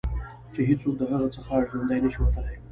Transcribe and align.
چې 0.53 0.61
هېڅوک 0.69 0.95
د 0.97 1.01
هغه 1.11 1.27
څخه 1.35 1.65
ژوندي 1.69 1.97
نه 2.03 2.09
شي 2.13 2.19
وتلای. 2.21 2.57